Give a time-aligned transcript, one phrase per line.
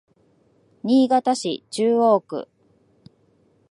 [0.81, 2.47] 新潟市中央区